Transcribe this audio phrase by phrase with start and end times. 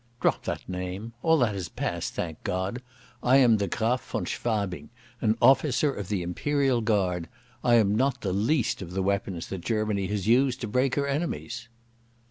[0.19, 1.13] "Drop that name.
[1.21, 2.81] All that is past, thank God!
[3.21, 4.89] I am the Graf von Schwabing,
[5.21, 7.29] an officer of the Imperial Guard.
[7.63, 11.05] I am not the least of the weapons that Germany has used to break her
[11.05, 11.69] enemies."